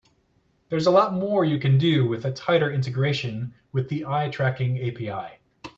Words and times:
There's 0.69 0.87
a 0.87 0.89
lot 0.89 1.13
more 1.13 1.45
you 1.45 1.59
can 1.59 1.77
do 1.77 2.07
with 2.07 2.25
a 2.25 2.31
tighter 2.33 2.71
integration 2.71 3.53
with 3.71 3.87
the 3.89 4.07
eye 4.07 4.29
tracking 4.29 4.79
API. 4.79 5.35